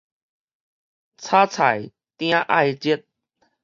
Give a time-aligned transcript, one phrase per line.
[1.19, 3.05] 炒菜鼎愛熱